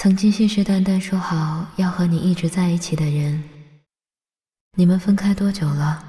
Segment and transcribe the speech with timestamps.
[0.00, 3.42] 曾经信誓旦旦说好要和你一直在一起的人，
[4.76, 6.04] 你们分开多久了？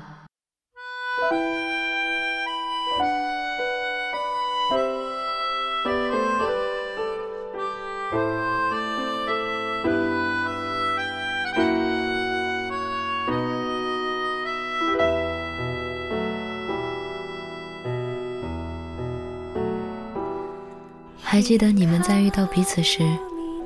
[21.23, 23.01] 还记得你们在遇到彼此时？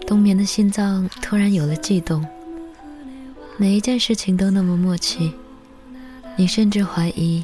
[0.05, 2.25] 冬眠的心脏突然有了悸动，
[3.57, 5.33] 每一件事情都那么默契，
[6.35, 7.43] 你甚至怀疑，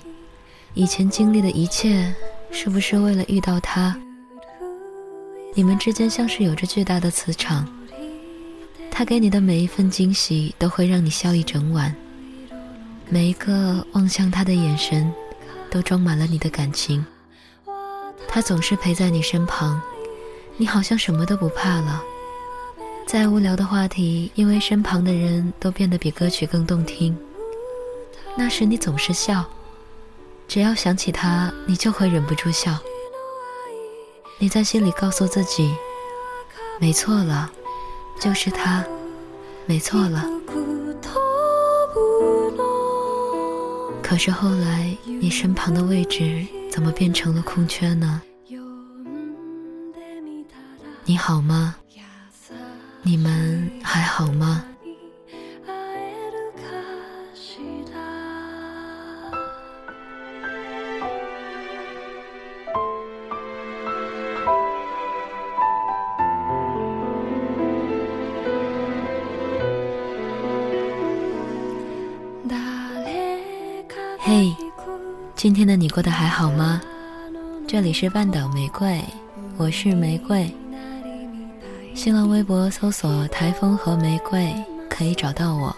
[0.74, 2.14] 以前经历的一切
[2.52, 3.96] 是不是为了遇到他？
[5.56, 7.68] 你们之间像是有着巨大的磁场，
[8.92, 11.96] 他给你的每一份惊喜都会让你笑一整晚，
[13.10, 15.12] 每一个望向他的眼神，
[15.72, 17.04] 都装满了你的感情。
[18.28, 19.82] 他总是陪在你身旁，
[20.58, 22.04] 你好像什么都不怕了。
[23.12, 27.18] 再无聊的话题，因为身旁的人都变得比歌曲更动听。
[28.38, 29.44] 那时你总是笑，
[30.48, 32.78] 只要想起他，你就会忍不住笑。
[34.38, 35.74] 你在心里告诉自己，
[36.80, 37.52] 没错了，
[38.22, 38.86] 就是他，
[39.66, 40.24] 没错了。
[44.04, 48.22] 可是后来，你身旁的位置怎么变成了空缺呢？
[51.06, 51.76] 你好吗？
[53.02, 54.64] 你们还好吗？
[74.22, 74.56] 嘿，
[75.36, 76.80] 今天的你过得还好吗？
[77.68, 79.04] 这里是半岛玫瑰，
[79.58, 80.52] 我是玫瑰。
[82.10, 84.52] 新浪微博搜索“台风和玫瑰”
[84.90, 85.76] 可以找到我。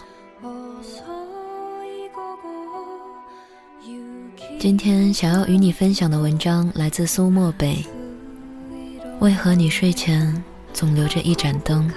[4.58, 7.86] 今天想要与你分享的文章来自苏漠北。
[9.20, 11.92] 为何你睡前总留着一盏灯？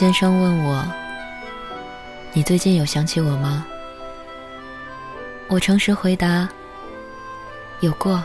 [0.00, 0.82] 先生问我
[2.32, 3.66] ：“你最近有想起我吗？”
[5.46, 6.48] 我诚实回答
[7.80, 8.24] ：“有过。”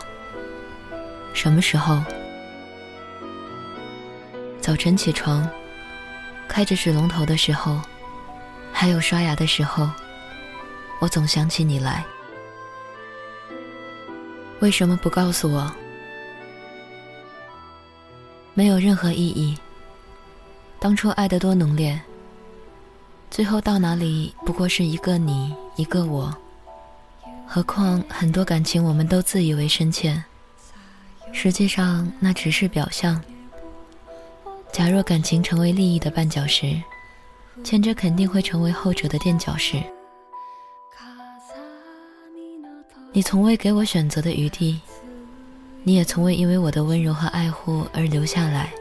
[1.35, 2.01] 什么时候？
[4.61, 5.45] 早晨起床，
[6.47, 7.81] 开着水龙头的时候，
[8.71, 9.89] 还有刷牙的时候，
[11.01, 12.05] 我总想起你来。
[14.61, 15.69] 为什么不告诉我？
[18.53, 19.57] 没有任何意义。
[20.85, 21.99] 当初爱得多浓烈，
[23.31, 26.31] 最后到哪里不过是一个你，一个我。
[27.47, 30.23] 何况很多感情，我们都自以为深切，
[31.31, 33.19] 实际上那只是表象。
[34.71, 36.79] 假若感情成为利益的绊脚石，
[37.63, 39.81] 前者肯定会成为后者的垫脚石。
[43.11, 44.79] 你从未给我选择的余地，
[45.81, 48.71] 你也从未因为我的温柔和爱护而留下来。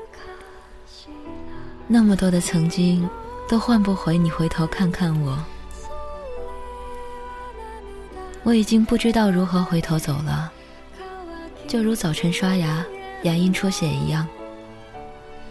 [1.86, 3.08] 那么多的曾经，
[3.48, 5.38] 都换不回你回头看看我。
[8.42, 10.50] 我已经不知道如何回头走了，
[11.66, 12.84] 就如早晨刷牙，
[13.22, 14.26] 牙龈出血一样，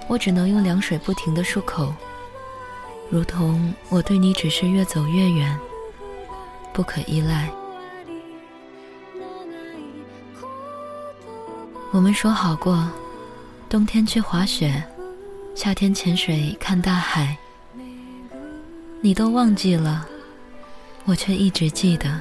[0.07, 1.93] 我只能用凉水不停的漱口，
[3.09, 5.57] 如同我对你只是越走越远，
[6.71, 7.49] 不可依赖。
[11.91, 12.87] 我们说好过，
[13.69, 14.83] 冬天去滑雪。
[15.55, 17.37] 夏天潜水看大海，
[19.01, 20.05] 你都忘记了，
[21.05, 22.19] 我却一直记得。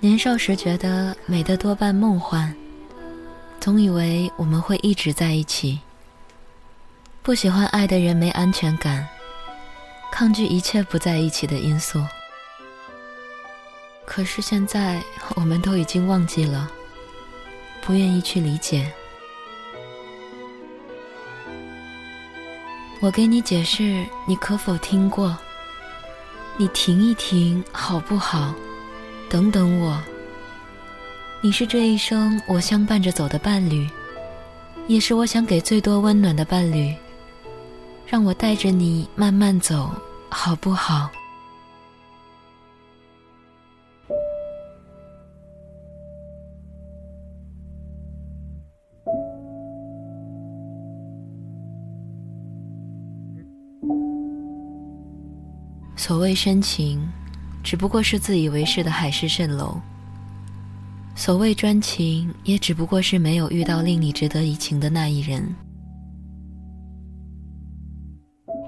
[0.00, 2.52] 年少时觉得美的多半梦幻，
[3.60, 5.78] 总以为我们会一直在一起。
[7.22, 9.06] 不喜欢爱的人没安全感，
[10.10, 12.04] 抗拒一切不在一起的因素。
[14.06, 15.02] 可是现在
[15.36, 16.68] 我们都已经忘记了，
[17.82, 18.90] 不愿意去理解。
[23.02, 25.36] 我给你解释，你可否听过？
[26.56, 28.54] 你停一停，好不好？
[29.28, 30.00] 等等我。
[31.40, 33.90] 你是这一生我相伴着走的伴侣，
[34.86, 36.94] 也是我想给最多温暖的伴侣。
[38.06, 39.90] 让我带着你慢慢走，
[40.28, 41.10] 好不好？
[56.12, 57.00] 所谓深情，
[57.64, 59.80] 只不过是自以为是的海市蜃楼；
[61.16, 65.42] 所谓专情，也只不过是没有遇到令你值得一情的那一人。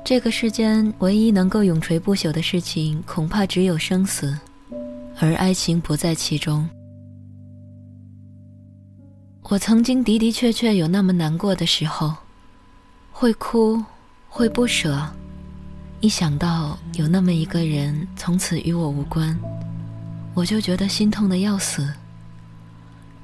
[0.03, 4.35] 这个世间唯一能够永垂不朽的事情，恐怕只有生死，
[5.21, 6.67] 而爱情不在其中。
[9.51, 12.11] 我曾经的的确确有那么难过的时候，
[13.13, 13.85] 会哭，
[14.31, 15.07] 会不舍，
[16.05, 19.35] 一想到有那么一个人从此与我无关，
[20.35, 21.91] 我就觉得心痛的要死。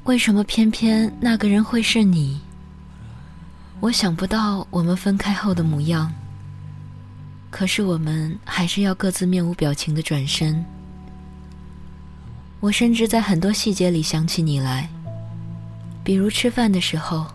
[0.05, 2.41] 为什么偏偏那个人会是你？
[3.81, 6.11] 我想不到我们分开后的模样。
[7.51, 10.65] 可是我们还是要各自面无表情的转身。
[12.61, 14.89] 我甚至在很多细节里想起你来，
[16.03, 17.27] 比如吃饭的时候，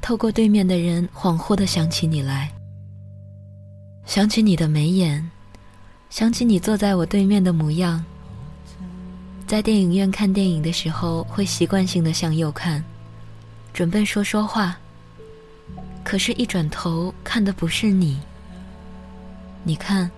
[0.00, 2.50] 透过对面的人恍惚的想起你来，
[4.06, 5.30] 想起你的眉眼，
[6.10, 8.04] 想起你坐在我对面的模样。
[9.46, 12.82] 在电影院看电影的时候，会习惯性的向右看，
[13.72, 14.76] 准备说说话。
[16.04, 18.20] 可是，一转头看的不是你。
[19.62, 20.10] 你看，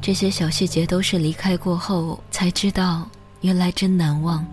[0.00, 3.08] 这些小细节都是离开过后才知道，
[3.40, 4.46] 原来真难忘。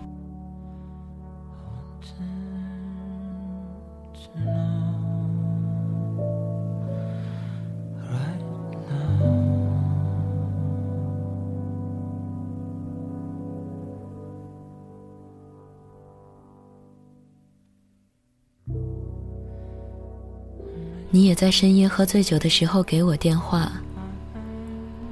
[21.14, 23.70] 你也在深夜喝醉酒的时候给我电话。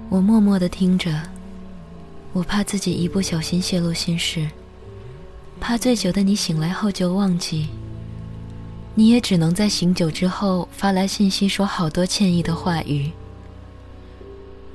[0.08, 1.12] 我默默的听着，
[2.32, 4.48] 我怕自己一不小心泄露心事，
[5.60, 7.68] 怕醉酒的你醒来后就忘记。
[8.96, 13.12] 你也只能在醒酒之后发来信息，说好多歉意的话语。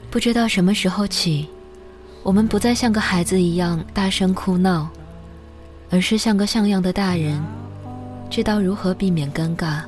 [0.09, 1.49] 不知道什么时候起，
[2.23, 4.89] 我们不再像个孩子一样大声哭闹，
[5.89, 7.43] 而是像个像样的大人，
[8.29, 9.81] 知道如何避免尴尬。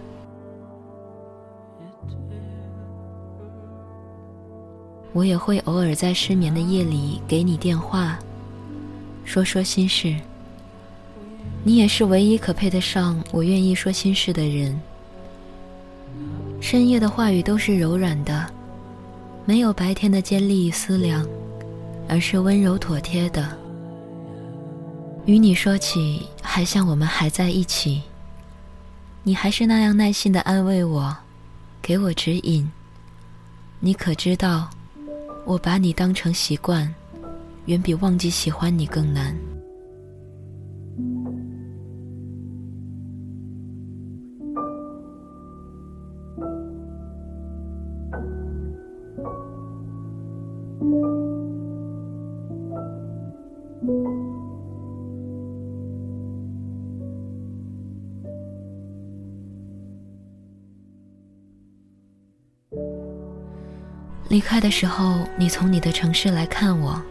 [5.11, 8.17] 我也会偶尔在失眠的夜里给你电话，
[9.25, 10.15] 说说心事。
[11.63, 14.79] 你也是唯一可配得上我愿意说心事的人。
[16.61, 18.50] 深夜的话语都是柔软的，
[19.45, 21.25] 没有白天的尖利与思量，
[22.07, 23.57] 而是温柔妥帖的。
[25.25, 28.01] 与你说起，还像我们还在一起。
[29.23, 31.15] 你还是那样耐心的安慰我，
[31.81, 32.71] 给我指引。
[33.79, 34.69] 你可知道？
[35.50, 36.94] 我把你当成习惯，
[37.66, 39.36] 远比忘记喜欢你更难。
[64.29, 67.01] 离开的时候，你从你的城市来看我。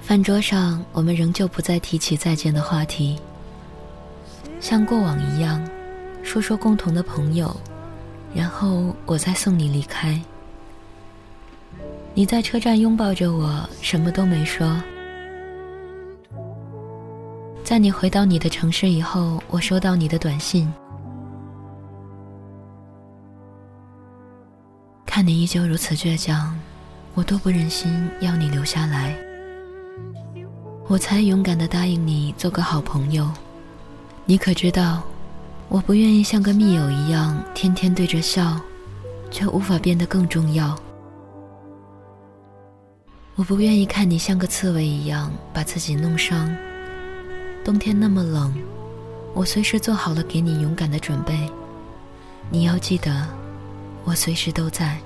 [0.00, 3.16] 饭桌上，我们仍旧不再提起再见的话题，
[4.58, 5.64] 像过往一样，
[6.24, 7.54] 说说共同的朋友，
[8.34, 10.20] 然后我再送你离开。
[12.12, 14.82] 你在车站拥抱着我，什么都没说。
[17.62, 20.68] 在你回到你的城市以后，我收到你的短信。
[25.18, 26.56] 看你依旧如此倔强，
[27.14, 29.18] 我多不忍心要你留下来，
[30.86, 33.28] 我才勇敢地答应你做个好朋友。
[34.26, 35.02] 你可知道，
[35.68, 38.60] 我不愿意像个密友一样天天对着笑，
[39.28, 40.78] 却无法变得更重要。
[43.34, 46.48] 我不愿意看你像个刺猬一样把自己弄伤。
[47.64, 48.54] 冬天那么冷，
[49.34, 51.50] 我随时做好了给你勇敢的准备。
[52.50, 53.26] 你要记得，
[54.04, 54.96] 我随时都在。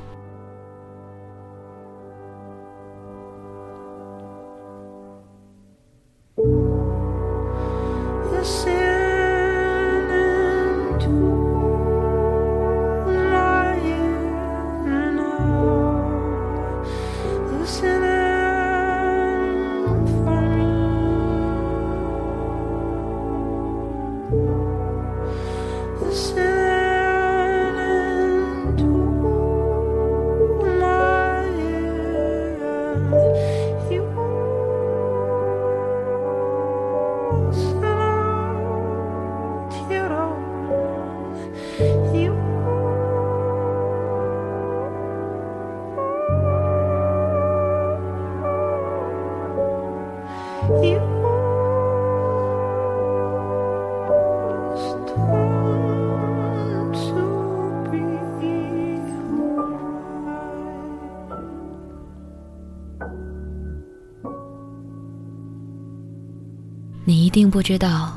[67.63, 68.13] 不知道，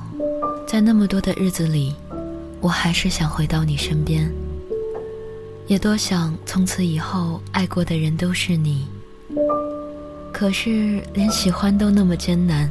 [0.66, 1.94] 在那么多的日子里，
[2.62, 4.28] 我还是想回到你身边，
[5.68, 8.88] 也多想从此以后爱过的人都是你。
[10.34, 12.68] 可是连喜欢都那么艰难，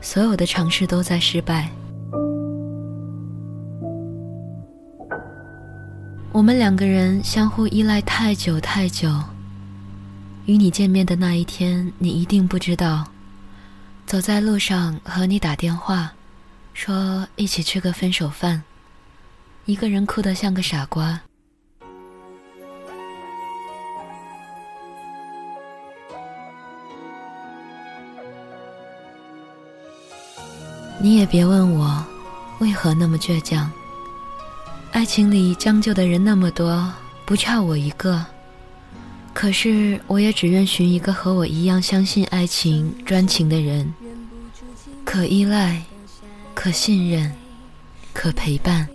[0.00, 1.68] 所有的尝试都在失败。
[6.30, 9.12] 我们两个人相互依赖太久太久。
[10.46, 13.04] 与你见面的那一天，你一定不知道。
[14.10, 16.10] 走在路上和你打电话，
[16.74, 18.60] 说一起吃个分手饭，
[19.66, 21.20] 一个人哭得像个傻瓜。
[30.98, 32.04] 你也别问我，
[32.58, 33.70] 为何那么倔强。
[34.90, 36.92] 爱情里将就的人那么多，
[37.24, 38.26] 不差我一个。
[39.32, 43.90] 可是，我也只愿寻一个和我一样相信爱情、专情的人，
[45.12, 45.82] 可依赖，
[46.54, 47.32] 可信任，
[48.12, 48.88] 可陪伴。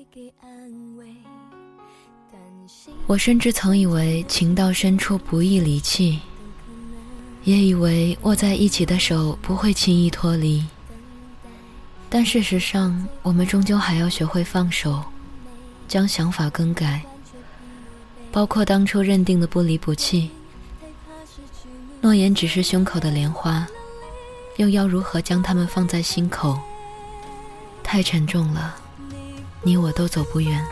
[3.05, 6.21] 我甚至曾以为情到深处不易离弃，
[7.43, 10.65] 也以为握在一起的手不会轻易脱离。
[12.09, 15.03] 但事实上，我们终究还要学会放手，
[15.85, 17.01] 将想法更改。
[18.31, 20.29] 包括当初认定的不离不弃，
[21.99, 23.67] 诺言只是胸口的莲花，
[24.57, 26.57] 又要如何将它们放在心口？
[27.83, 28.75] 太沉重了，
[29.61, 30.63] 你我都走不远。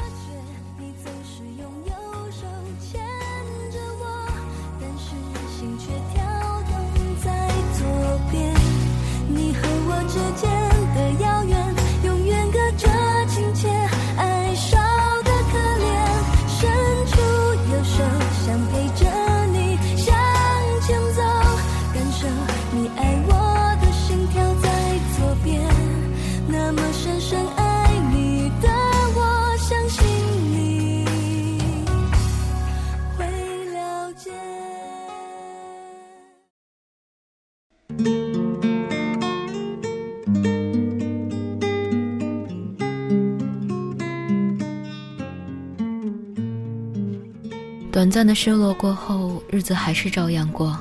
[48.13, 50.79] 暂的失落过后，日子还是照样过。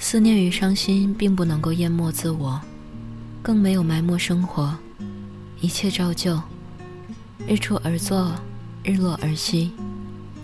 [0.00, 2.60] 思念与伤心并不能够淹没自我，
[3.40, 4.76] 更没有埋没生活，
[5.60, 6.42] 一切照旧，
[7.46, 8.32] 日出而作，
[8.82, 9.70] 日落而息，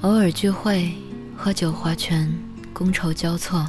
[0.02, 0.92] 偶尔聚会，
[1.36, 2.32] 喝酒划拳，
[2.72, 3.68] 觥筹交错，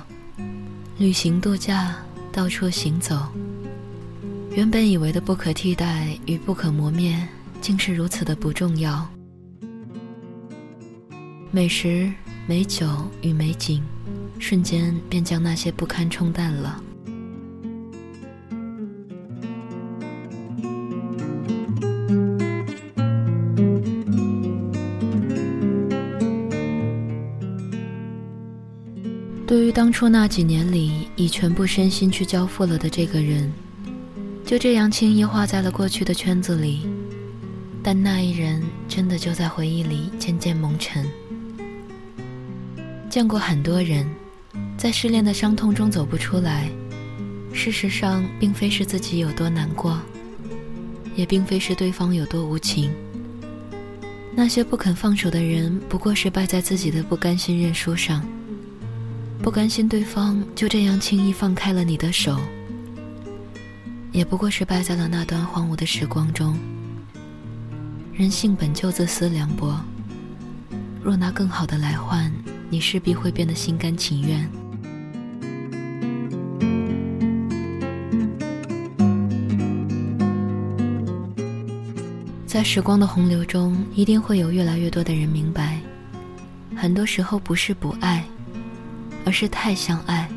[1.00, 1.96] 旅行度假，
[2.32, 3.18] 到处行走。
[4.52, 7.28] 原本以为的不可替代与不可磨灭，
[7.60, 9.10] 竟是如此的不重要。
[11.50, 12.12] 美食、
[12.46, 12.88] 美酒
[13.22, 13.82] 与美景，
[14.38, 16.84] 瞬间便将那些不堪冲淡了。
[29.48, 33.52] 对于当初那几年里以全部身心去交付了的这个人，
[34.46, 36.86] 就这样轻易画在了过去的圈子里。
[37.82, 41.06] 但那一人真的就在回忆里渐渐蒙尘。
[43.18, 44.08] 见过很多人，
[44.78, 46.70] 在失恋的伤痛中走不出来。
[47.52, 50.00] 事实上，并非是自己有多难过，
[51.16, 52.94] 也并非是对方有多无情。
[54.36, 58.24] 那些不肯放手的人，不过是败在自己的不甘心认输上。
[59.42, 62.40] 不甘心对方就这样轻易放开了你的手，
[64.12, 66.56] 也不过是败在了那段荒芜的时光中。
[68.14, 69.76] 人性本就自私凉薄，
[71.02, 72.32] 若拿更好的来换。
[72.70, 74.50] 你势必会变得心甘情愿。
[82.46, 85.80] 在时光的洪流中，一定会有越来越多的人明白，
[86.76, 88.26] 很多时候不是不爱，
[89.26, 90.28] 而是太相爱，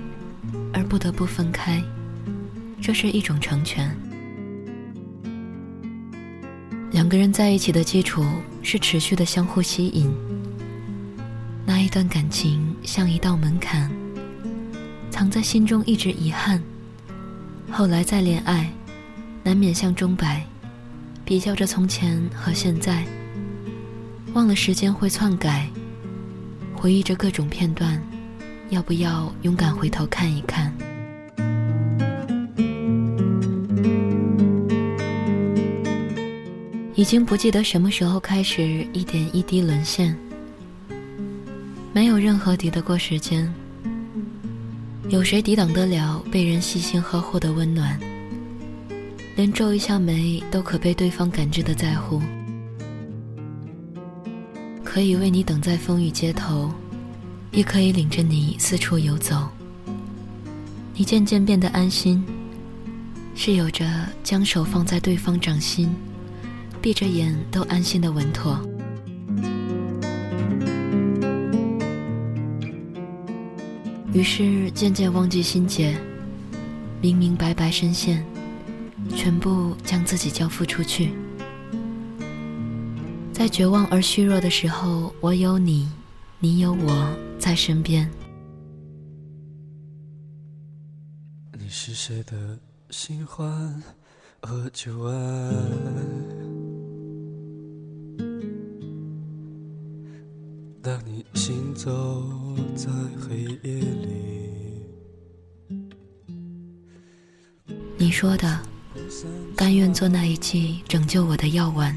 [0.72, 1.82] 而不得不分开。
[2.78, 3.90] 这是一种成全。
[6.90, 8.22] 两个人在一起的基础
[8.62, 10.29] 是持续的相互吸引。
[11.72, 13.88] 那一段感情像一道门槛，
[15.08, 16.60] 藏在心中一直遗憾。
[17.70, 18.68] 后来再恋爱，
[19.44, 20.44] 难免像钟摆，
[21.24, 23.04] 比较着从前和现在。
[24.32, 25.70] 忘了时间会篡改，
[26.74, 28.02] 回忆着各种片段，
[28.70, 30.74] 要不要勇敢回头看一看？
[36.96, 40.18] 已经不记得什么时候开始一点一滴沦陷。
[42.00, 43.52] 没有任何抵得过时间，
[45.10, 48.00] 有谁抵挡得了被人细心呵护的温暖？
[49.36, 52.22] 连皱一下眉都可被对方感知的在乎，
[54.82, 56.72] 可以为你等在风雨街头，
[57.52, 59.46] 也可以领着你四处游走。
[60.94, 62.24] 你渐渐变得安心，
[63.34, 63.86] 是有着
[64.24, 65.94] 将手放在对方掌心，
[66.80, 68.58] 闭着眼都安心的稳妥。
[74.12, 75.96] 于是渐渐忘记心结，
[77.00, 78.24] 明明白白深陷，
[79.14, 81.12] 全部将自己交付出去。
[83.32, 85.88] 在绝望而虚弱的时候，我有你，
[86.40, 88.10] 你有我在身边。
[91.56, 92.58] 你是谁的
[92.90, 93.80] 新欢
[94.42, 95.54] 和旧爱？
[100.82, 102.49] 当你行走
[102.80, 102.88] 在
[103.20, 104.80] 黑夜里，
[107.98, 108.58] 你说的，
[109.54, 111.94] 甘愿做那一剂拯救我的药丸。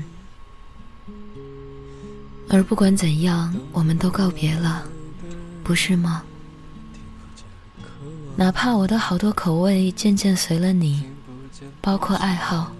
[2.49, 4.85] 而不管怎样，我们都告别了，
[5.63, 6.21] 不是吗？
[8.35, 11.01] 哪怕我的好多口味渐渐随了你，
[11.79, 12.75] 包括爱好，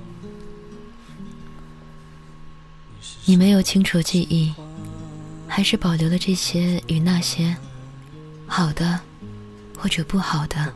[3.24, 4.54] 你没有清楚记忆。
[5.48, 7.56] 还是保留了这些与那些
[8.56, 9.00] 好的
[9.76, 10.72] 或者不好的，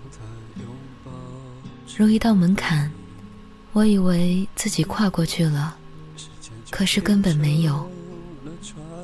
[1.95, 2.91] 如一道门槛，
[3.71, 5.77] 我以为自己跨过去了，
[6.71, 7.87] 可是根本没有。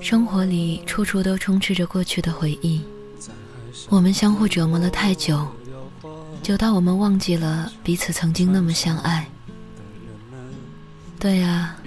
[0.01, 2.81] 生活里处处都充斥着过去的回忆，
[3.89, 5.47] 我们相互折磨了太久，
[6.41, 9.29] 久到我们忘记了彼此曾经那么相爱。
[11.19, 11.77] 对啊，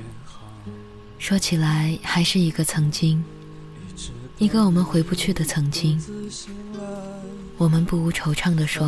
[1.18, 3.25] 说起来还是一个曾经。
[4.38, 5.99] 一个我们回不去的曾经，
[7.57, 8.87] 我们不无惆怅地说：“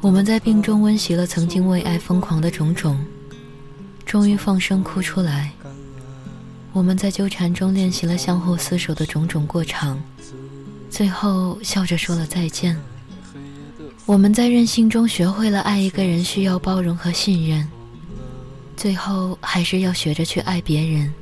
[0.00, 2.98] 我们在病中温习了曾经为爱疯狂的种种，
[4.04, 5.52] 终于放声哭出来。
[6.72, 10.02] 我们在纠缠中练习了相互厮守的种种过场，
[10.90, 12.76] 最后笑着说了再见。”
[14.08, 17.68] 我们在任性中学会了爱一个人需要包容和信任，
[18.74, 21.12] 最后还是要学着去爱别人。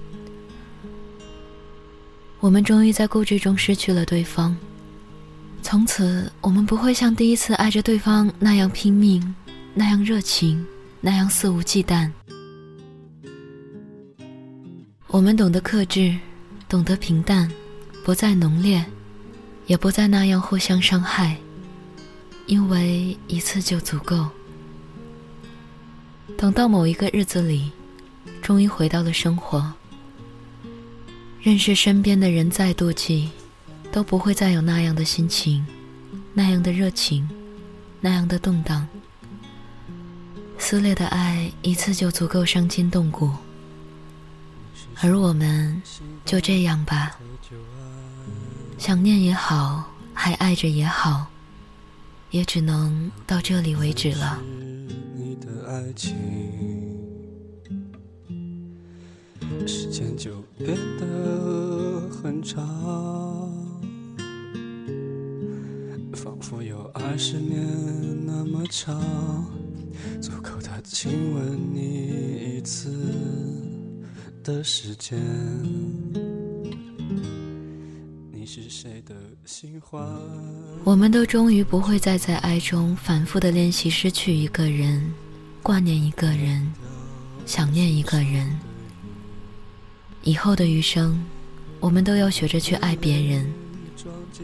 [2.38, 4.56] 我们终于在固执中失去了对方，
[5.62, 9.34] 从此我们不会像第一次爱着对方那样拼命，
[9.74, 10.64] 那样热情，
[11.00, 12.08] 那样肆无忌惮。
[15.08, 16.16] 我们懂得克制，
[16.68, 17.50] 懂得平淡，
[18.04, 18.84] 不再浓烈，
[19.66, 21.36] 也不再那样互相伤害。
[22.46, 24.26] 因为一次就足够。
[26.36, 27.70] 等到某一个日子里，
[28.42, 29.72] 终于回到了生活，
[31.40, 33.30] 认识身边的人再妒忌，
[33.90, 35.66] 都不会再有那样的心情，
[36.34, 37.28] 那样的热情，
[38.00, 38.86] 那样的动荡。
[40.58, 43.30] 撕裂的爱一次就足够伤筋动骨，
[45.00, 45.80] 而我们
[46.24, 47.18] 就这样吧，
[48.78, 51.26] 想念也好，还爱着也好。
[52.30, 54.40] 也只能到这里为止了。
[55.14, 56.14] 你的爱情
[59.66, 62.58] 时间就变得很长，
[66.12, 67.66] 仿佛有二十年
[68.24, 69.00] 那么长，
[70.20, 72.90] 足够他亲吻你一次
[74.44, 75.18] 的时间。
[80.84, 85.12] 我们都终于不会再在爱中反复的练习失去一个人，
[85.62, 86.72] 挂念一个人，
[87.44, 88.58] 想念一个人。
[90.22, 91.24] 以后的余生，
[91.80, 93.52] 我们都要学着去爱别人，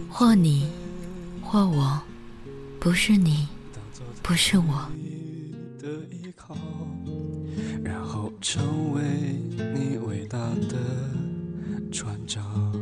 [0.09, 0.71] 或你，
[1.43, 2.01] 或我，
[2.79, 3.49] 不是你，
[4.23, 4.89] 不是我。
[7.83, 9.03] 然后成为
[9.75, 10.77] 你伟大的
[11.91, 12.82] 船长。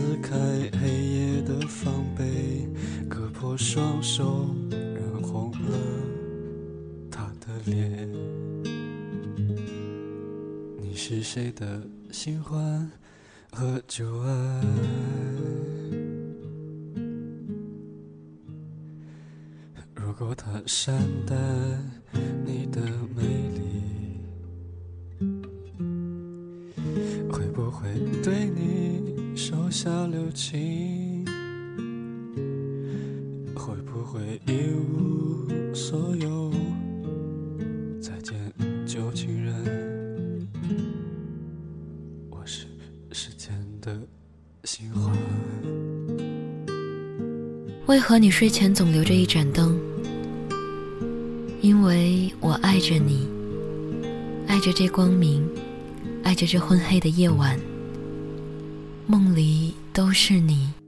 [7.65, 8.09] 脸。
[10.79, 12.91] 你是谁的新欢
[13.51, 14.61] 和旧爱？
[19.95, 20.95] 如果他善
[21.25, 21.35] 待
[22.45, 22.81] 你的
[23.15, 23.23] 美
[23.55, 24.19] 丽，
[27.31, 27.89] 会不会
[28.21, 31.00] 对你手下留情？
[48.11, 49.79] 和你睡前总留着一盏灯？
[51.61, 53.25] 因为我爱着你，
[54.47, 55.47] 爱着这光明，
[56.21, 57.57] 爱着这昏黑的夜晚，
[59.07, 60.80] 梦里都是你。